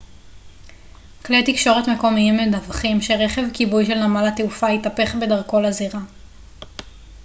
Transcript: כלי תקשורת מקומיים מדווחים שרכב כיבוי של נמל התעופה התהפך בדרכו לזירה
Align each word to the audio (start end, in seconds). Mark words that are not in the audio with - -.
כלי 1.25 1.43
תקשורת 1.45 1.87
מקומיים 1.89 2.37
מדווחים 2.37 3.01
שרכב 3.01 3.41
כיבוי 3.53 3.85
של 3.85 4.03
נמל 4.05 4.27
התעופה 4.27 4.67
התהפך 4.67 5.15
בדרכו 5.21 5.59
לזירה 5.59 5.99